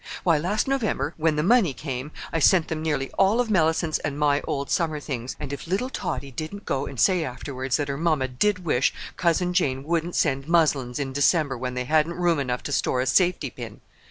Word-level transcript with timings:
Why, 0.23 0.39
last 0.39 0.67
November, 0.67 1.13
when 1.17 1.35
the 1.35 1.43
money 1.43 1.75
came, 1.75 2.11
I 2.33 2.39
sent 2.39 2.69
them 2.69 2.81
nearly 2.81 3.11
all 3.19 3.39
of 3.39 3.51
Mellicent's 3.51 3.99
and 3.99 4.17
my 4.17 4.41
old 4.47 4.71
summer 4.71 4.99
things—and 4.99 5.53
if 5.53 5.67
little 5.67 5.91
Tottie 5.91 6.31
didn't 6.31 6.65
go 6.65 6.87
and 6.87 6.99
say 6.99 7.23
afterwards 7.23 7.77
that 7.77 7.87
her 7.87 7.97
mamma 7.97 8.27
did 8.27 8.65
wish 8.65 8.95
Cousin 9.15 9.53
Jane 9.53 9.83
wouldn't 9.83 10.15
send 10.15 10.47
muslins 10.47 10.97
in 10.97 11.13
December 11.13 11.55
when 11.55 11.75
they 11.75 11.85
hadn't 11.85 12.15
room 12.15 12.39
enough 12.39 12.63
to 12.63 12.71
store 12.71 12.99
a 13.01 13.05
safety 13.05 13.51
pin. 13.51 13.79